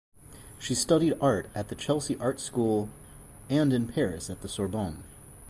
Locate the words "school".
2.39-2.89